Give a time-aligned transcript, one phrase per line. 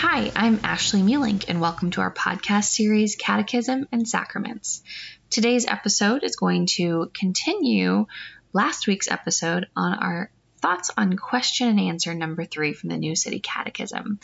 [0.00, 4.82] Hi, I'm Ashley Mielink, and welcome to our podcast series, Catechism and Sacraments.
[5.30, 8.04] Today's episode is going to continue
[8.52, 13.16] last week's episode on our thoughts on question and answer number three from the New
[13.16, 14.20] City Catechism.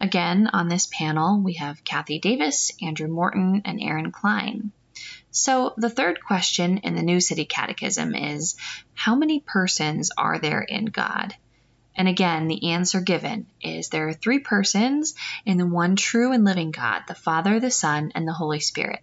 [0.00, 4.70] Again, on this panel, we have Kathy Davis, Andrew Morton, and Aaron Klein.
[5.32, 8.54] So, the third question in the New City Catechism is
[8.94, 11.34] How many persons are there in God?
[11.96, 15.14] And again, the answer given is there are three persons
[15.46, 19.02] in the one true and living God, the Father, the Son, and the Holy Spirit.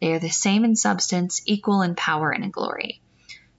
[0.00, 3.00] They are the same in substance, equal in power and in glory.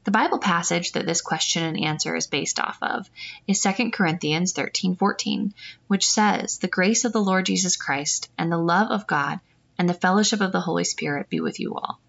[0.04, 3.10] The Bible passage that this question and answer is based off of
[3.48, 5.56] is 2 Corinthians 13:14,
[5.88, 9.40] which says, "The grace of the Lord Jesus Christ and the love of God
[9.80, 12.00] and the fellowship of the Holy Spirit be with you all."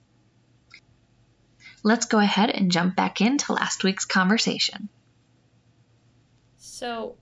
[1.83, 4.91] Let's go ahead and jump back into last week's conversation.
[6.79, 7.17] So,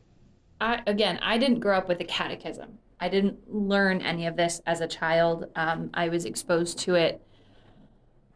[0.61, 2.81] I again, I didn't grow up with a catechism.
[2.99, 5.47] I didn't learn any of this as a child.
[5.55, 7.23] Um, I was exposed to it,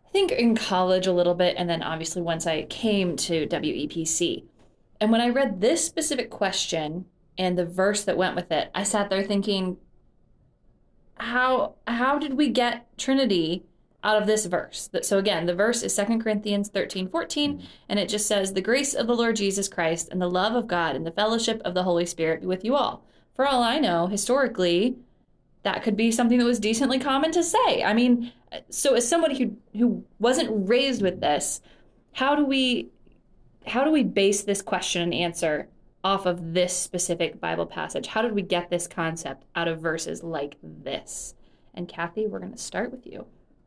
[0.07, 4.45] I think, in college a little bit, and then obviously once I came to WEPC.
[5.01, 8.85] And when I read this specific question and the verse that went with it, I
[8.85, 9.77] sat there thinking,
[11.17, 13.65] how how did we get Trinity
[14.05, 14.89] out of this verse.
[15.03, 17.67] So again, the verse is 2 Corinthians 13, 14, mm.
[17.89, 20.69] and it just says, The grace of the Lord Jesus Christ and the love of
[20.69, 23.05] God and the fellowship of the Holy Spirit be with you all.
[23.35, 24.97] For all I know, historically,
[25.63, 27.83] that could be something that was decently common to say.
[27.83, 28.33] I mean,
[28.71, 31.61] so as somebody who who wasn't raised with this,
[32.13, 32.89] how do we
[33.67, 35.69] how do we base this question and answer
[36.05, 38.07] off of this specific Bible passage?
[38.07, 41.35] How did we get this concept out of verses like this?
[41.75, 43.27] And Kathy, we're going to start with you.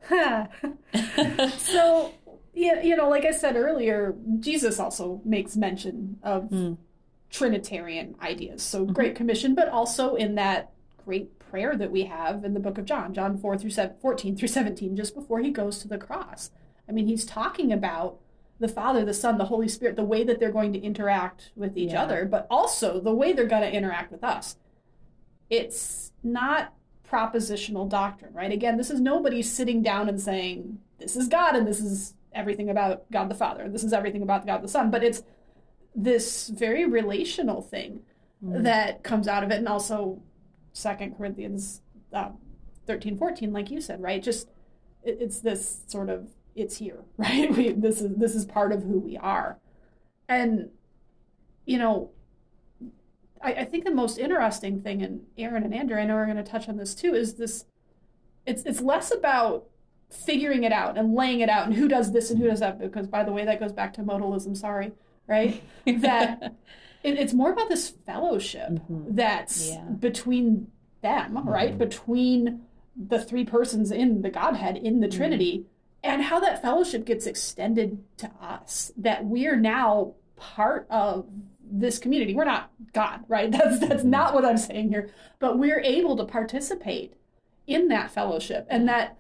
[1.58, 2.14] so,
[2.54, 6.78] yeah, you know, like I said earlier, Jesus also makes mention of mm.
[7.30, 8.64] Trinitarian ideas.
[8.64, 8.94] So, mm-hmm.
[8.94, 10.72] Great Commission, but also in that
[11.06, 14.38] great prayer that we have in the book of John, John 4 through 7, 14
[14.38, 16.52] through 17, just before he goes to the cross.
[16.88, 18.20] I mean, he's talking about
[18.60, 21.78] the Father, the Son, the Holy Spirit, the way that they're going to interact with
[21.78, 22.04] each yeah.
[22.04, 24.56] other, but also the way they're going to interact with us.
[25.50, 26.74] It's not
[27.12, 28.52] propositional doctrine, right?
[28.52, 32.70] Again, this is nobody sitting down and saying, this is God and this is everything
[32.70, 35.24] about God the Father, and this is everything about God the Son, but it's
[35.94, 38.02] this very relational thing
[38.44, 38.64] mm.
[38.64, 39.58] that comes out of it.
[39.58, 40.22] And also,
[40.74, 41.82] Second Corinthians
[42.14, 42.38] um,
[42.88, 44.24] 13, 14, like you said, right?
[44.24, 44.48] Just
[45.04, 47.56] it, it's this sort of it's here, right?
[47.56, 49.60] We, this is this is part of who we are,
[50.30, 50.70] and
[51.66, 52.12] you know
[53.44, 56.38] I, I think the most interesting thing, and Aaron and Andrew, I know are going
[56.38, 57.66] to touch on this too, is this.
[58.46, 59.68] It's it's less about
[60.12, 62.80] figuring it out and laying it out and who does this and who does that
[62.80, 64.92] because by the way that goes back to modalism sorry
[65.28, 66.54] right that
[67.04, 69.16] it, it's more about this fellowship mm-hmm.
[69.16, 69.82] that's yeah.
[69.84, 70.68] between
[71.02, 71.48] them mm-hmm.
[71.48, 72.62] right between
[72.96, 75.18] the three persons in the godhead in the mm-hmm.
[75.18, 75.66] trinity
[76.04, 81.26] and how that fellowship gets extended to us that we're now part of
[81.72, 82.34] this community.
[82.34, 83.52] We're not God, right?
[83.52, 84.10] That's that's mm-hmm.
[84.10, 85.10] not what I'm saying here.
[85.40, 87.14] But we're able to participate
[87.68, 89.18] in that fellowship, and that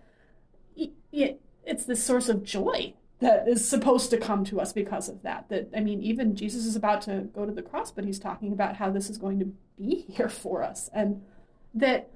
[1.12, 5.22] it, it's this source of joy that is supposed to come to us because of
[5.22, 5.48] that.
[5.50, 8.52] That I mean, even Jesus is about to go to the cross, but he's talking
[8.52, 11.22] about how this is going to be here for us, and
[11.74, 12.12] that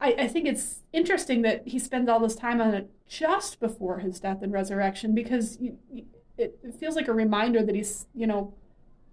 [0.00, 3.98] I, I think it's interesting that he spends all this time on it just before
[3.98, 8.26] his death and resurrection because you, it, it feels like a reminder that he's you
[8.26, 8.54] know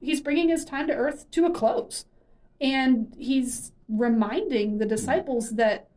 [0.02, 2.06] he's bringing his time to earth to a close.
[2.60, 5.88] And he's reminding the disciples that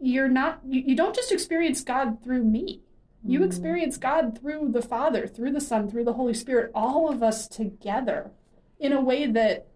[0.00, 2.80] you're not you, you don't just experience God through me.
[3.22, 3.46] You mm.
[3.46, 7.46] experience God through the Father, through the Son, through the Holy Spirit, all of us
[7.46, 8.30] together
[8.78, 9.66] in a way that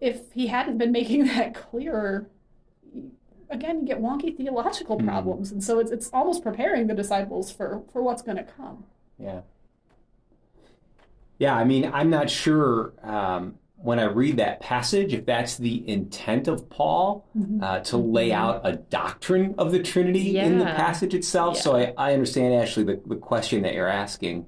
[0.00, 2.28] if he hadn't been making that clearer,
[3.48, 5.06] again, you get wonky theological mm.
[5.06, 5.52] problems.
[5.52, 8.84] And so it's, it's almost preparing the disciples for, for what's going to come.
[9.18, 9.42] Yeah.
[11.42, 15.82] Yeah, I mean, I'm not sure um, when I read that passage if that's the
[15.88, 17.60] intent of Paul mm-hmm.
[17.60, 18.40] uh, to lay mm-hmm.
[18.40, 20.44] out a doctrine of the Trinity yeah.
[20.44, 21.56] in the passage itself.
[21.56, 21.62] Yeah.
[21.62, 24.46] So I, I, understand, Ashley, the, the question that you're asking.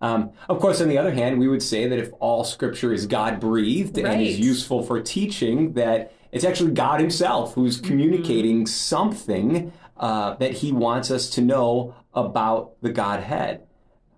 [0.00, 3.08] Um, of course, on the other hand, we would say that if all Scripture is
[3.08, 4.06] God breathed right.
[4.06, 7.88] and is useful for teaching, that it's actually God Himself who's mm-hmm.
[7.88, 8.66] communicating mm-hmm.
[8.66, 13.62] something uh, that He wants us to know about the Godhead.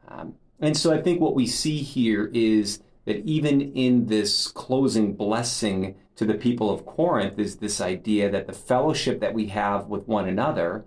[0.08, 5.14] Um, and so I think what we see here is that even in this closing
[5.14, 9.86] blessing to the people of Corinth is this idea that the fellowship that we have
[9.86, 10.84] with one another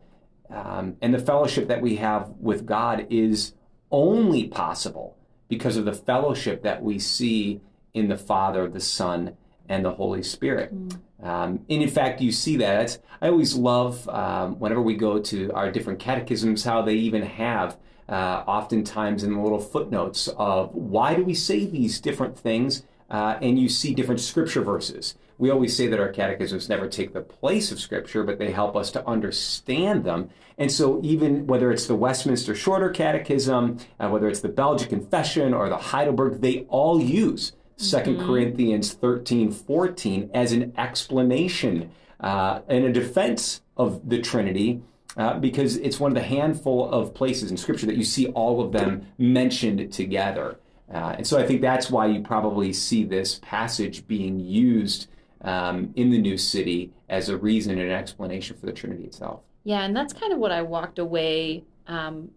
[0.50, 3.53] um, and the fellowship that we have with God is
[3.89, 7.62] only possible because of the fellowship that we see
[7.94, 9.35] in the Father, the Son,
[9.68, 10.73] and the Holy Spirit.
[10.73, 11.00] Mm.
[11.25, 12.97] Um, and in fact, you see that.
[13.21, 17.77] I always love um, whenever we go to our different catechisms how they even have,
[18.09, 23.38] uh, oftentimes in the little footnotes, of why do we say these different things, uh,
[23.42, 25.15] and you see different scripture verses.
[25.38, 28.75] We always say that our catechisms never take the place of scripture, but they help
[28.75, 30.30] us to understand them.
[30.57, 35.54] And so, even whether it's the Westminster Shorter Catechism, uh, whether it's the Belgic Confession
[35.54, 38.25] or the Heidelberg, they all use 2 mm-hmm.
[38.25, 41.89] Corinthians 13, 14 as an explanation
[42.19, 44.81] uh, and a defense of the Trinity.
[45.17, 48.61] Uh, because it's one of the handful of places in Scripture that you see all
[48.61, 50.57] of them mentioned together.
[50.93, 55.07] Uh, and so I think that's why you probably see this passage being used
[55.41, 59.41] um, in the new city as a reason and an explanation for the Trinity itself.
[59.63, 62.31] Yeah, and that's kind of what I walked away um,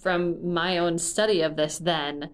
[0.00, 2.30] from my own study of this then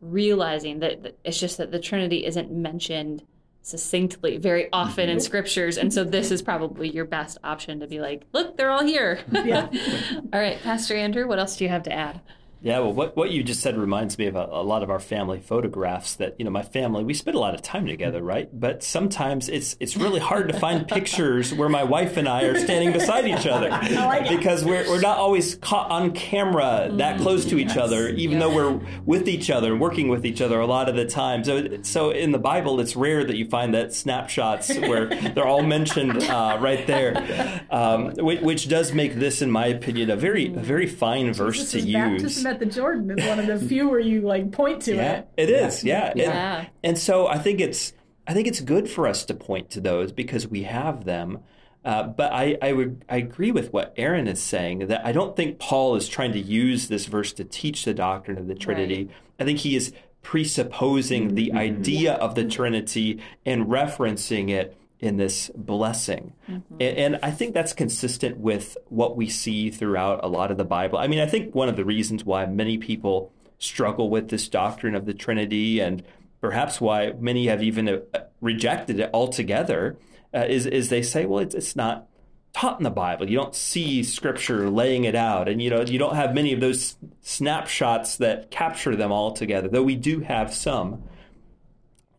[0.00, 3.22] realizing that it's just that the Trinity isn't mentioned
[3.62, 5.24] succinctly very often in mm-hmm.
[5.24, 5.76] scriptures.
[5.76, 9.20] And so this is probably your best option to be like look they're all here.
[9.32, 9.68] Yeah.
[10.32, 12.20] All right pastor andrew what else do you have to add
[12.60, 14.98] yeah, well, what, what you just said reminds me of a, a, lot of our
[14.98, 16.16] family photographs.
[16.16, 18.48] That you know, my family we spend a lot of time together, right?
[18.52, 22.58] But sometimes it's it's really hard to find pictures where my wife and I are
[22.58, 27.22] standing beside each other like because we're we're not always caught on camera that mm-hmm.
[27.22, 27.78] close to each yes.
[27.78, 28.48] other, even yeah.
[28.48, 31.44] though we're with each other and working with each other a lot of the time.
[31.44, 35.62] So so in the Bible, it's rare that you find that snapshots where they're all
[35.62, 40.46] mentioned uh, right there, um, which, which, does make this, in my opinion, a very
[40.48, 44.00] a very fine verse to use at the Jordan is one of the few where
[44.00, 45.28] you like point to yeah, it.
[45.36, 46.12] It is, yeah.
[46.16, 46.62] yeah.
[46.62, 47.92] It, and so I think it's
[48.26, 51.40] I think it's good for us to point to those because we have them.
[51.84, 55.36] Uh, but I, I would I agree with what Aaron is saying that I don't
[55.36, 59.04] think Paul is trying to use this verse to teach the doctrine of the Trinity.
[59.04, 59.14] Right.
[59.40, 59.92] I think he is
[60.22, 61.58] presupposing the mm-hmm.
[61.58, 66.32] idea of the Trinity and referencing it in this blessing.
[66.48, 66.74] Mm-hmm.
[66.80, 70.64] And, and, I think that's consistent with what we see throughout a lot of the
[70.64, 70.98] Bible.
[70.98, 74.94] I mean, I think one of the reasons why many people struggle with this doctrine
[74.94, 76.02] of the Trinity and
[76.40, 77.98] perhaps why many have even uh,
[78.40, 79.96] rejected it altogether
[80.34, 82.08] uh, is, is they say, well, it's, it's not
[82.52, 83.28] taught in the Bible.
[83.28, 85.48] You don't see scripture laying it out.
[85.48, 89.68] And, you know, you don't have many of those snapshots that capture them all together,
[89.68, 91.04] though we do have some.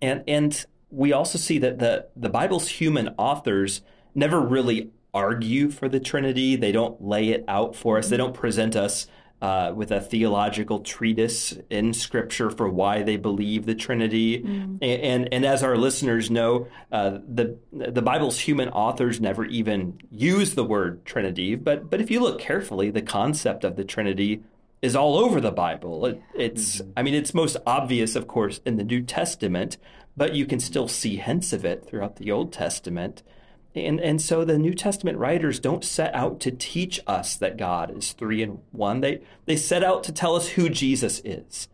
[0.02, 3.82] And, and we also see that the, the Bible's human authors
[4.16, 6.56] never really argue for the Trinity.
[6.56, 8.10] They don't lay it out for us.
[8.10, 9.08] They don't present us
[9.42, 14.42] uh, with a theological treatise in Scripture for why they believe the Trinity.
[14.42, 14.80] Mm.
[14.82, 20.00] And, and, and as our listeners know, uh, the the Bible's human authors never even
[20.12, 21.56] use the word Trinity.
[21.56, 24.44] But but if you look carefully, the concept of the Trinity
[24.82, 26.06] is all over the Bible.
[26.06, 26.92] It, it's mm-hmm.
[26.98, 29.78] I mean it's most obvious, of course, in the New Testament
[30.20, 33.24] but you can still see hints of it throughout the Old Testament.
[33.74, 37.98] And, and so the New Testament writers don't set out to teach us that God
[37.98, 39.00] is three in one.
[39.00, 41.70] They, they set out to tell us who Jesus is.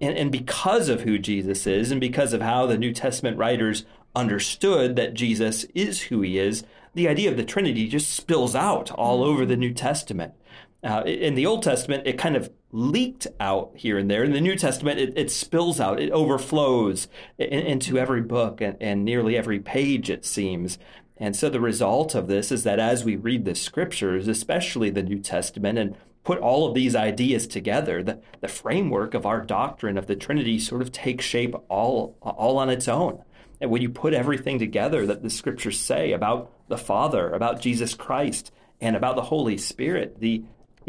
[0.00, 3.84] And, and because of who Jesus is, and because of how the New Testament writers
[4.14, 6.62] understood that Jesus is who he is,
[6.94, 10.34] the idea of the Trinity just spills out all over the New Testament.
[10.82, 14.24] Uh, in the Old Testament, it kind of leaked out here and there.
[14.24, 17.08] In the New Testament, it, it spills out, it overflows
[17.38, 20.78] in, into every book and, and nearly every page, it seems.
[21.18, 25.02] And so the result of this is that as we read the scriptures, especially the
[25.02, 29.98] New Testament, and put all of these ideas together, the, the framework of our doctrine
[29.98, 33.22] of the Trinity sort of takes shape all, all on its own.
[33.60, 37.94] And when you put everything together that the scriptures say about the Father, about Jesus
[37.94, 40.42] Christ, and about the Holy Spirit, the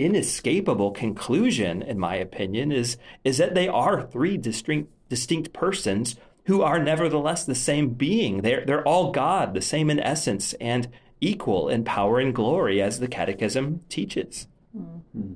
[0.06, 6.16] inescapable conclusion, in my opinion, is, is that they are three distinct, distinct persons
[6.46, 8.42] who are nevertheless the same being.
[8.42, 10.88] They're, they're all God, the same in essence, and
[11.20, 14.48] equal in power and glory, as the Catechism teaches.
[14.76, 15.34] Mm-hmm.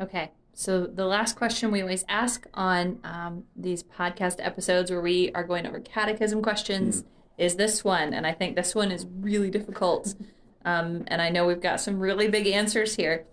[0.00, 5.30] Okay, so the last question we always ask on um, these podcast episodes where we
[5.32, 7.06] are going over catechism questions mm.
[7.38, 8.12] is this one.
[8.12, 10.14] And I think this one is really difficult.
[10.64, 13.26] Um, and I know we've got some really big answers here.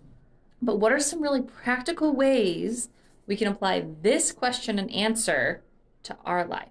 [0.61, 2.89] But what are some really practical ways
[3.27, 5.63] we can apply this question and answer
[6.03, 6.69] to our life?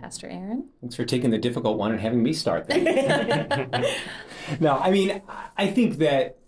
[0.00, 0.68] Pastor Aaron?
[0.80, 3.68] Thanks for taking the difficult one and having me start then.
[4.60, 5.22] no, I mean,
[5.56, 6.38] I think that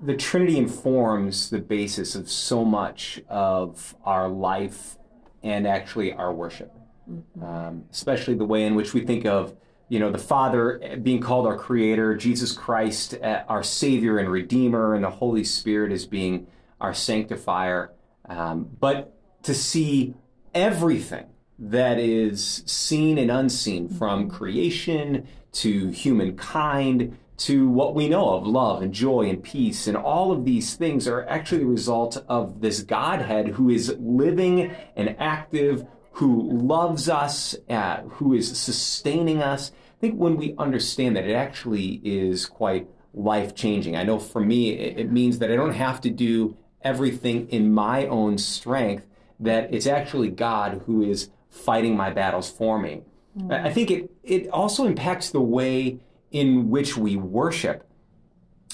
[0.00, 4.96] the Trinity informs the basis of so much of our life
[5.42, 6.74] and actually our worship,
[7.10, 7.44] mm-hmm.
[7.44, 9.56] um, especially the way in which we think of
[9.90, 14.94] you know, the Father being called our Creator, Jesus Christ uh, our Savior and Redeemer,
[14.94, 16.46] and the Holy Spirit as being
[16.80, 17.92] our Sanctifier.
[18.28, 20.14] Um, but to see
[20.54, 21.26] everything
[21.58, 28.82] that is seen and unseen from creation to humankind to what we know of love
[28.82, 29.86] and joy and peace.
[29.86, 34.70] And all of these things are actually the result of this Godhead who is living
[34.94, 39.70] and active, who loves us, uh, who is sustaining us.
[39.70, 43.96] I think when we understand that, it actually is quite life changing.
[43.96, 48.06] I know for me, it means that I don't have to do everything in my
[48.06, 49.06] own strength,
[49.38, 53.02] that it's actually God who is fighting my battles for me.
[53.36, 53.66] Mm.
[53.66, 55.98] I think it, it also impacts the way
[56.30, 57.86] in which we worship.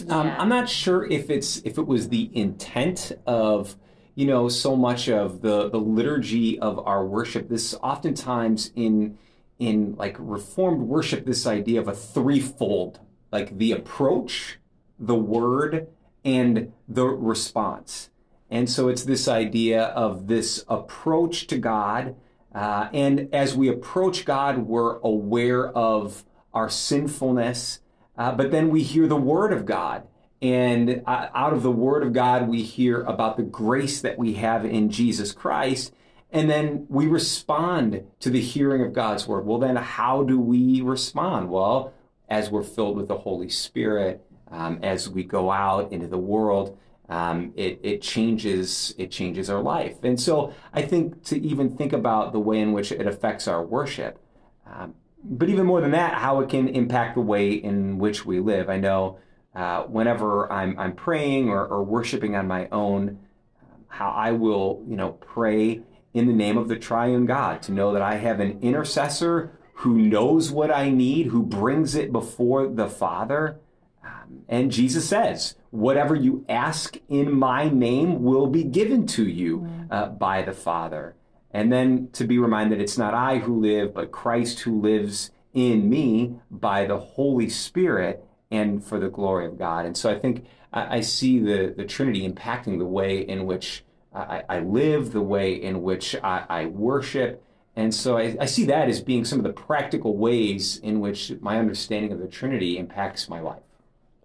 [0.08, 3.76] Um, I'm not sure if it's if it was the intent of
[4.16, 7.48] you know so much of the the liturgy of our worship.
[7.48, 9.18] This oftentimes in
[9.58, 12.98] in like reformed worship, this idea of a threefold,
[13.30, 14.58] like the approach,
[14.98, 15.88] the word,
[16.24, 18.10] and the response.
[18.50, 22.16] And so it's this idea of this approach to God.
[22.54, 27.80] Uh, and as we approach God, we're aware of our sinfulness,
[28.16, 30.06] uh, but then we hear the Word of God.
[30.42, 34.34] And uh, out of the Word of God, we hear about the grace that we
[34.34, 35.92] have in Jesus Christ.
[36.30, 39.46] And then we respond to the hearing of God's Word.
[39.46, 41.50] Well, then how do we respond?
[41.50, 41.94] Well,
[42.28, 46.78] as we're filled with the Holy Spirit, um, as we go out into the world,
[47.08, 49.96] um, it, it changes it changes our life.
[50.02, 53.64] And so I think to even think about the way in which it affects our
[53.64, 54.18] worship,
[54.66, 58.40] um, but even more than that, how it can impact the way in which we
[58.40, 58.68] live.
[58.68, 59.18] I know
[59.56, 63.18] uh, whenever I'm, I'm praying or, or worshiping on my own,
[63.62, 65.80] um, how I will, you know, pray
[66.12, 69.94] in the name of the triune God to know that I have an intercessor who
[69.94, 73.58] knows what I need, who brings it before the Father.
[74.04, 79.68] Um, and Jesus says, whatever you ask in my name will be given to you
[79.90, 81.16] uh, by the Father.
[81.50, 85.88] And then to be reminded it's not I who live, but Christ who lives in
[85.88, 89.86] me by the Holy Spirit and for the glory of God.
[89.86, 93.84] And so I think I, I see the, the Trinity impacting the way in which
[94.14, 97.42] I, I live, the way in which I, I worship.
[97.74, 101.32] And so I, I, see that as being some of the practical ways in which
[101.40, 103.62] my understanding of the Trinity impacts my life.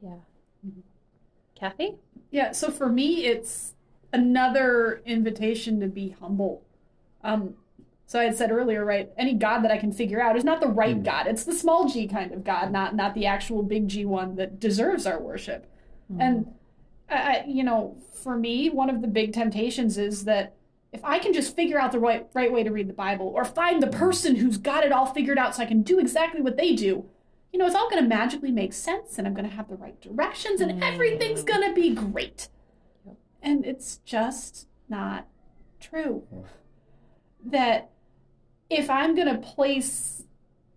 [0.02, 0.10] Yeah.
[0.66, 0.80] Mm-hmm.
[1.56, 1.96] Kathy?
[2.30, 3.74] Yeah, so for me, it's
[4.14, 6.64] another invitation to be humble
[7.24, 7.56] um,
[8.12, 9.10] so I had said earlier, right?
[9.18, 11.06] Any God that I can figure out is not the right mm.
[11.06, 11.28] God.
[11.28, 14.60] It's the small G kind of God, not not the actual big G one that
[14.60, 15.66] deserves our worship.
[16.12, 16.18] Mm.
[16.20, 16.54] And
[17.10, 20.58] I, you know, for me, one of the big temptations is that
[20.92, 23.46] if I can just figure out the right right way to read the Bible, or
[23.46, 23.98] find the hmm.
[23.98, 27.06] person who's got it all figured out, so I can do exactly what they do,
[27.54, 29.78] you know, it's all going to magically make sense, and I'm going to have the
[29.78, 30.84] right directions, and mm.
[30.84, 32.50] everything's going to be great.
[33.42, 35.28] And it's just not
[35.80, 36.24] true
[37.44, 37.91] that
[38.72, 40.24] if I'm going to place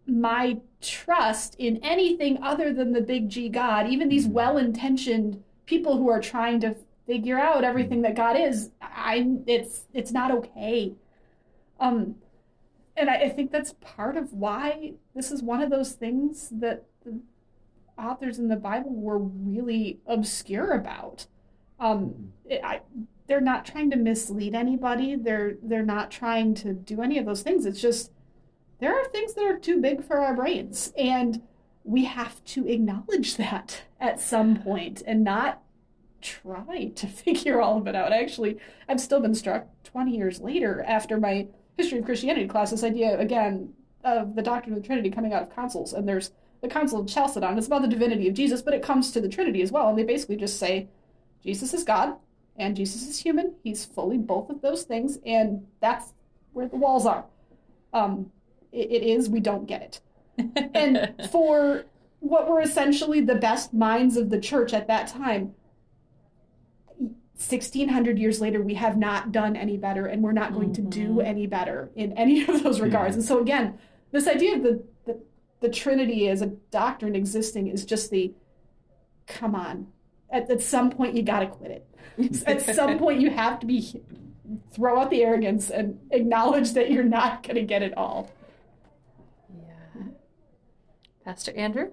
[0.07, 4.35] my trust in anything other than the big G God, even these mm-hmm.
[4.35, 9.85] well intentioned people who are trying to figure out everything that God is, I it's
[9.95, 10.95] it's not okay.
[11.81, 12.17] Um
[12.97, 16.85] and I, I think that's part of why this is one of those things that
[17.05, 17.21] the
[17.99, 21.27] authors in the Bible were really obscure about.
[21.81, 22.51] Um, mm-hmm.
[22.51, 22.81] it, I,
[23.27, 25.17] they're not trying to mislead anybody.
[25.17, 27.67] They're they're not trying to do any of those things.
[27.67, 28.11] It's just
[28.81, 31.43] there are things that are too big for our brains and
[31.85, 35.63] we have to acknowledge that at some point and not
[36.21, 38.13] try to figure all of it out.
[38.13, 42.85] Actually, I've still been struck 20 years later after my history of Christianity class this
[42.85, 46.69] idea again of the doctrine of the Trinity coming out of councils and there's the
[46.69, 47.59] Council of Chalcedon.
[47.59, 49.89] It's about the divinity of Jesus, but it comes to the Trinity as well.
[49.89, 50.89] And they basically just say
[51.43, 52.17] Jesus is God,
[52.57, 53.55] and Jesus is human.
[53.63, 56.13] He's fully both of those things, and that's
[56.53, 57.25] where the walls are.
[57.93, 58.31] Um,
[58.73, 59.29] it, it is.
[59.29, 60.71] We don't get it.
[60.75, 61.85] and for
[62.21, 65.55] what were essentially the best minds of the church at that time,
[67.37, 70.89] 1600 years later, we have not done any better, and we're not going mm-hmm.
[70.89, 71.27] to do mm-hmm.
[71.27, 73.15] any better in any of those regards.
[73.15, 73.19] Yeah.
[73.19, 73.79] And so, again,
[74.13, 75.21] this idea of the, the,
[75.61, 78.33] the Trinity as a doctrine existing is just the
[79.27, 79.89] come on.
[80.35, 81.87] At, at some point, you got to quit it
[82.47, 84.03] at some point you have to be
[84.73, 88.31] throw out the arrogance and acknowledge that you're not going to get it all.
[89.49, 90.03] Yeah.
[91.25, 91.91] Pastor Andrew?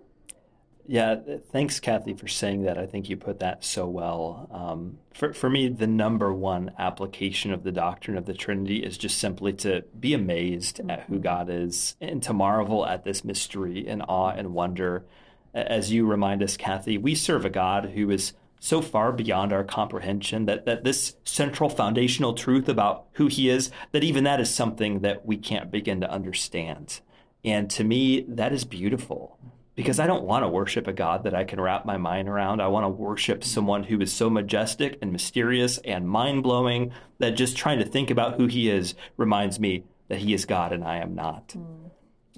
[0.87, 1.15] Yeah,
[1.51, 2.77] thanks, Kathy, for saying that.
[2.77, 4.49] I think you put that so well.
[4.51, 8.97] Um, for, for me, the number one application of the doctrine of the Trinity is
[8.97, 10.89] just simply to be amazed mm-hmm.
[10.89, 11.23] at who mm-hmm.
[11.23, 15.05] God is and to marvel at this mystery in awe and wonder.
[15.53, 19.63] As you remind us, Kathy, we serve a God who is so far beyond our
[19.63, 24.53] comprehension that, that this central foundational truth about who he is, that even that is
[24.53, 27.01] something that we can't begin to understand.
[27.43, 29.39] And to me, that is beautiful
[29.75, 32.61] because I don't want to worship a God that I can wrap my mind around.
[32.61, 37.31] I want to worship someone who is so majestic and mysterious and mind blowing that
[37.31, 40.83] just trying to think about who he is reminds me that he is God and
[40.83, 41.49] I am not.
[41.49, 41.90] Mm.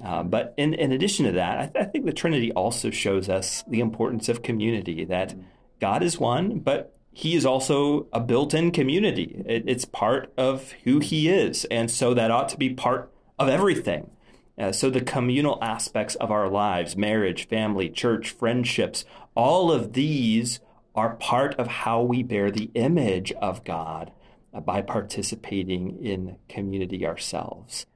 [0.03, 3.29] Uh, but in, in addition to that, I, th- I, think the Trinity also shows
[3.29, 5.35] us the importance of community, that.
[5.83, 9.43] God is one, but he is also a built in community.
[9.45, 11.65] It, it's part of who he is.
[11.65, 14.09] And so that ought to be part of everything.
[14.57, 19.03] Uh, so the communal aspects of our lives, marriage, family, church, friendships,
[19.35, 20.61] all of these
[20.95, 24.13] are part of how we bear the image of God
[24.53, 27.87] uh, by participating in community ourselves.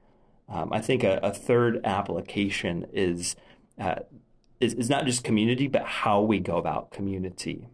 [0.48, 3.36] Um, I think a, a, third application is,
[3.78, 3.96] uh,
[4.60, 7.68] is, is not just community, but how we go about community.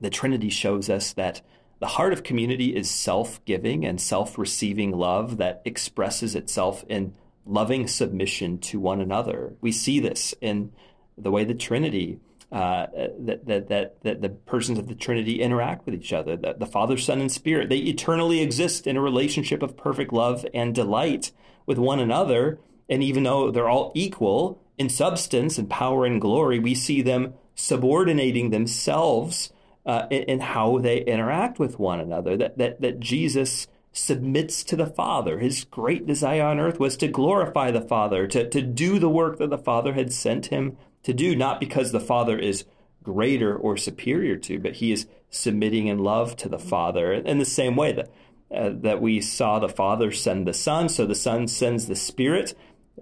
[0.00, 1.42] The Trinity shows us that
[1.80, 7.14] the heart of community is self giving and self receiving love that expresses itself in
[7.44, 9.54] loving submission to one another.
[9.60, 10.72] We see this in
[11.16, 12.20] the way the Trinity,
[12.52, 12.86] uh,
[13.18, 16.66] that, that, that, that the persons of the Trinity interact with each other, that the
[16.66, 21.32] Father, Son, and Spirit, they eternally exist in a relationship of perfect love and delight
[21.68, 22.58] with one another.
[22.88, 27.34] And even though they're all equal in substance and power and glory, we see them
[27.54, 29.52] subordinating themselves
[29.84, 32.36] uh, in, in, how they interact with one another.
[32.36, 35.38] That, that, that Jesus submits to the Father.
[35.38, 39.38] His great desire on earth was to glorify the Father, to, to do the work
[39.38, 42.64] that the Father had sent him to do, not because the Father is
[43.02, 47.12] greater or superior to, but he is submitting in love to the Father.
[47.12, 48.10] In the same way that,
[48.54, 52.56] uh, that we saw the Father send the Son, so the Son sends the Spirit.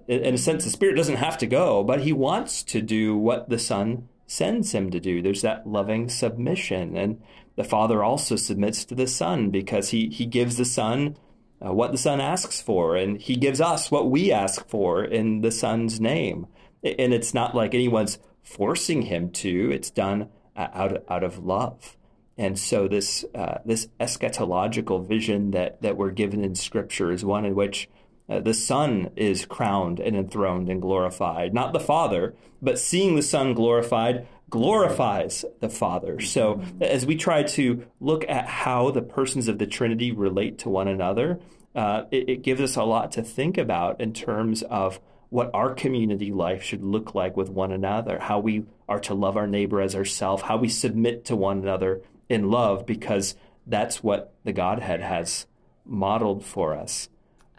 [0.07, 3.49] In a sense, the Spirit doesn't have to go, but he wants to do what
[3.49, 5.21] the Son sends him to do.
[5.21, 6.95] There's that loving submission.
[6.95, 7.21] And
[7.55, 11.17] the Father also submits to the Son because he, he gives the Son
[11.65, 15.41] uh, what the Son asks for, and he gives us what we ask for in
[15.41, 16.45] the Son's name.
[16.83, 21.97] And it's not like anyone's forcing him to, it's done uh, out, out of love.
[22.37, 27.45] And so this uh, this eschatological vision that, that we're given in Scripture is one
[27.45, 27.89] in which
[28.29, 33.21] uh, the Son is crowned and enthroned and glorified, not the Father, but seeing the
[33.21, 36.21] Son glorified glorifies the Father.
[36.21, 40.69] So as we try to look at how the persons of the Trinity relate to
[40.69, 41.39] one another,
[41.75, 45.73] uh, it, it gives us a lot to think about in terms of what our
[45.73, 49.81] community life should look like with one another, how we are to love our neighbor
[49.81, 53.35] as ourselves, how we submit to one another in love, because
[53.65, 55.45] that's what the Godhead has
[55.85, 57.09] modeled for us.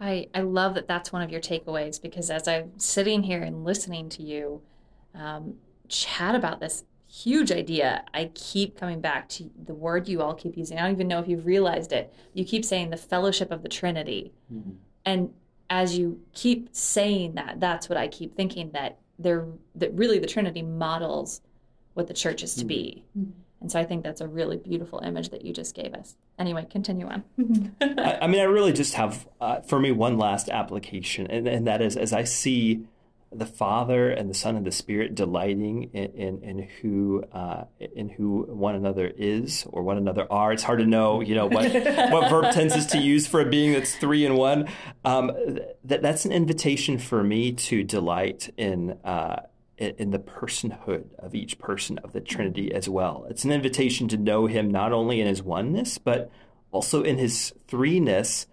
[0.01, 3.65] I, I love that that's one of your takeaways because as I'm sitting here and
[3.65, 4.63] listening to you
[5.15, 5.55] um,
[5.89, 10.57] chat about this huge idea, I keep coming back to the word you all keep
[10.57, 10.79] using.
[10.79, 12.13] I don't even know if you've realized it.
[12.33, 14.33] You keep saying the fellowship of the Trinity.
[14.53, 14.73] Mm-hmm.
[15.05, 15.35] And
[15.71, 20.27] as you keep saying that, that's what I keep thinking that they're that really the
[20.27, 21.41] Trinity models
[21.95, 22.69] what the church is to mm-hmm.
[22.69, 23.05] be.
[23.19, 23.31] Mm-hmm.
[23.61, 26.17] And so I think that's a really beautiful image that you just gave us.
[26.39, 27.25] Anyway, continue on.
[27.81, 31.67] I, I, mean, I really just have, uh, for me, one last application, and, and
[31.67, 32.87] that is as I see
[33.31, 38.09] the Father and the Son and the Spirit delighting in, in, in who uh, in
[38.09, 40.53] who one another is or one another are.
[40.53, 41.65] It's hard to know, you know, what
[42.11, 44.69] what verb tenses to use for a being that's three in one.
[45.05, 45.33] Um,
[45.85, 48.99] that that's an invitation for me to delight in.
[49.05, 49.43] Uh,
[49.79, 53.27] in the personhood of each person of the Trinity as well.
[53.31, 56.31] It's an invitation to know him not only in his oneness, but
[56.73, 58.47] also in his threeness.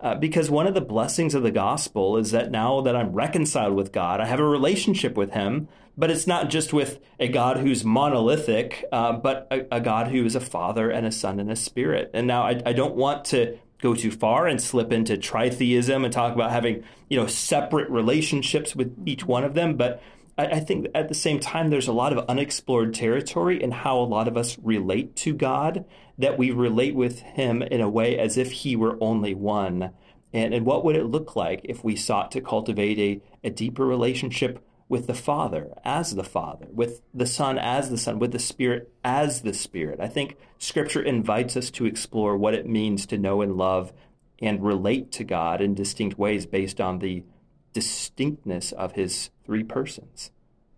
[0.00, 3.74] Uh, because one of the blessings of the gospel is that now that I'm reconciled
[3.74, 7.58] with God, I have a relationship with him, but it's not just with a God
[7.58, 11.50] who's monolithic, uh, but a, a, God who is a father and a son and
[11.50, 12.10] a spirit.
[12.14, 16.12] And now I, I don't want to go too far and slip into tritheism and
[16.12, 20.02] talk about having, you know, separate relationships with each one of them, but
[20.46, 24.02] I think at the same time, there's a lot of unexplored territory in how a
[24.02, 25.84] lot of us relate to God,
[26.18, 29.90] that we relate with Him in a way as if He were only one.
[30.32, 33.86] And, and what would it look like if we sought to cultivate a, a deeper
[33.86, 38.38] relationship with the Father as the Father, with the Son as the Son, with the
[38.38, 40.00] Spirit as the Spirit?
[40.00, 43.92] I think Scripture invites us to explore what it means to know and love
[44.40, 47.24] and relate to God in distinct ways based on the
[47.72, 50.30] distinctness of his three persons.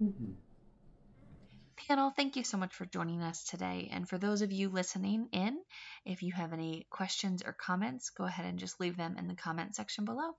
[0.02, 0.32] Mm-hmm.
[1.88, 3.90] Panel, thank you so much for joining us today.
[3.92, 5.58] And for those of you listening in,
[6.04, 9.34] if you have any questions or comments, go ahead and just leave them in the
[9.34, 10.32] comment section below.